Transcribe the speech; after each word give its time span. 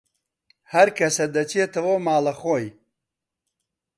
هەرکەسە 0.73 1.25
دەچێتەوە 1.35 1.95
ماڵەخۆی 2.05 2.67